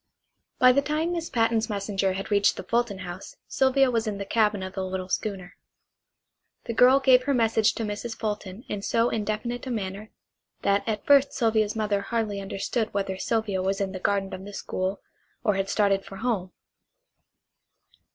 By 0.57 0.71
the 0.71 0.81
time 0.81 1.11
Miss 1.11 1.29
Patten's 1.29 1.69
messenger 1.69 2.13
had 2.13 2.31
reached 2.31 2.57
the 2.57 2.63
Fulton 2.63 2.97
house 3.05 3.37
Sylvia 3.47 3.91
was 3.91 4.07
in 4.07 4.17
the 4.17 4.25
cabin 4.25 4.63
of 4.63 4.73
the 4.73 4.83
little 4.83 5.09
schooner. 5.09 5.57
The 6.63 6.73
girl 6.73 6.99
gave 6.99 7.25
her 7.25 7.35
message 7.35 7.75
to 7.75 7.83
Mrs. 7.83 8.17
Fulton 8.17 8.63
in 8.67 8.81
so 8.81 9.11
indefinite 9.11 9.67
a 9.67 9.69
manner 9.69 10.09
that 10.63 10.83
at 10.87 11.05
first 11.05 11.33
Sylvia's 11.33 11.75
mother 11.75 12.01
hardly 12.01 12.41
understood 12.41 12.91
whether 12.95 13.19
Sylvia 13.19 13.61
was 13.61 13.79
in 13.79 13.91
the 13.91 13.99
garden 13.99 14.33
of 14.33 14.43
the 14.43 14.53
school, 14.53 15.01
or 15.43 15.53
had 15.53 15.69
started 15.69 16.03
for 16.03 16.15
home. 16.15 16.51